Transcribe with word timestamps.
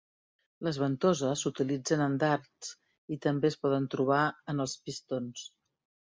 Les 0.67 0.77
ventoses 0.83 1.41
s'utilitzen 1.45 2.01
en 2.05 2.15
dards 2.23 2.69
i 3.15 3.17
també 3.25 3.51
es 3.53 3.57
poden 3.65 3.85
trobar 3.97 4.23
en 4.55 4.65
els 4.65 4.75
pistons. 4.89 5.45